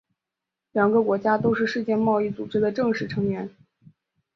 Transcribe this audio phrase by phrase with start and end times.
[0.71, 3.51] 两个国家都是世界贸易组织的正式成员。